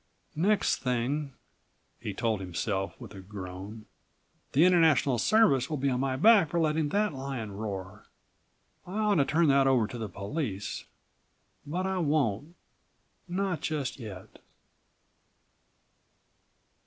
[0.35, 1.33] "Next thing,"
[1.99, 3.85] he told himself with a groan,
[4.53, 8.07] "the International Service will be on my back for letting that lion roar.
[8.87, 10.85] I ought to turn that over to the police;
[11.67, 12.55] but I won't,
[13.27, 14.39] not just yet."